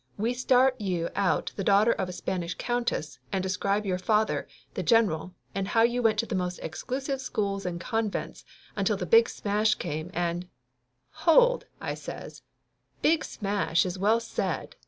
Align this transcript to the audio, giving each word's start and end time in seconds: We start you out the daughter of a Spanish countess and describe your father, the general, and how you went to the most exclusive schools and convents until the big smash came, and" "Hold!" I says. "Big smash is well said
We 0.17 0.33
start 0.33 0.81
you 0.81 1.09
out 1.15 1.51
the 1.55 1.63
daughter 1.63 1.91
of 1.91 2.09
a 2.09 2.11
Spanish 2.11 2.55
countess 2.55 3.19
and 3.31 3.43
describe 3.43 3.85
your 3.85 3.99
father, 3.99 4.47
the 4.73 4.81
general, 4.81 5.35
and 5.53 5.67
how 5.67 5.83
you 5.83 6.01
went 6.01 6.17
to 6.17 6.25
the 6.25 6.33
most 6.33 6.57
exclusive 6.63 7.21
schools 7.21 7.67
and 7.67 7.79
convents 7.79 8.43
until 8.75 8.97
the 8.97 9.05
big 9.05 9.29
smash 9.29 9.75
came, 9.75 10.09
and" 10.15 10.47
"Hold!" 11.27 11.67
I 11.79 11.93
says. 11.93 12.41
"Big 13.03 13.23
smash 13.23 13.85
is 13.85 13.99
well 13.99 14.19
said 14.19 14.75